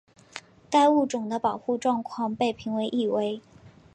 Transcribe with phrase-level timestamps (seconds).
[0.67, 3.39] 该物种的保护状况被评为易危。